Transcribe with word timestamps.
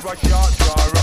Never 0.00 0.14
shot, 0.28 0.56
Drive. 0.58 0.97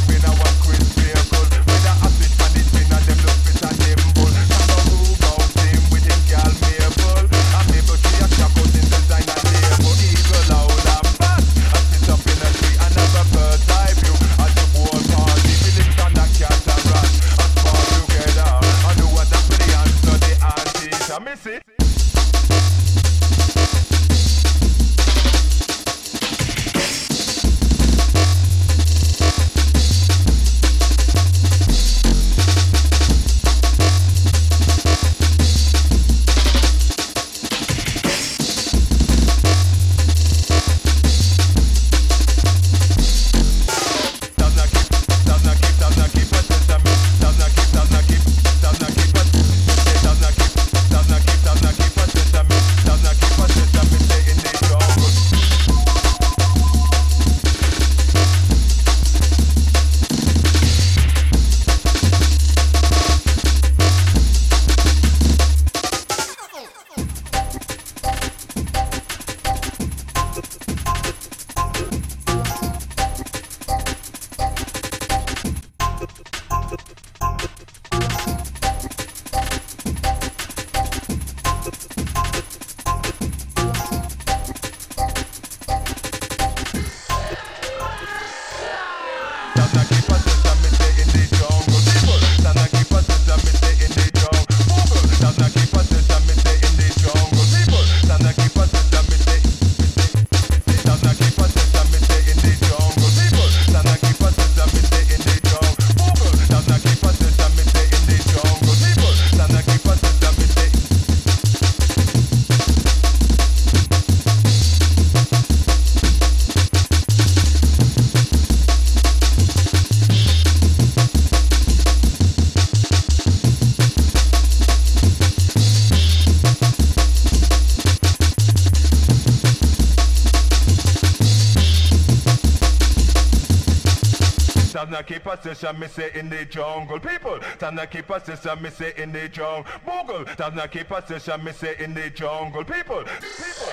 Keep 135.03 135.25
a 135.25 135.41
session, 135.41 135.79
me 135.79 135.87
say 135.87 136.11
in 136.13 136.29
the 136.29 136.45
jungle. 136.45 136.99
People, 136.99 137.39
time 137.59 137.77
to 137.77 137.87
keep 137.87 138.09
a 138.09 138.19
session, 138.19 138.61
me 138.61 138.69
say 138.69 138.93
in 138.97 139.11
the 139.11 139.29
jungle. 139.29 139.65
Google, 139.85 140.25
time 140.35 140.55
to 140.55 140.67
keep 140.67 140.91
a 140.91 141.05
session, 141.05 141.43
me 141.43 141.51
say 141.51 141.75
in 141.79 141.93
the 141.93 142.09
jungle. 142.09 142.63
People, 142.63 143.03
people, 143.03 143.69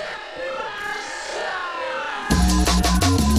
people. 3.01 3.32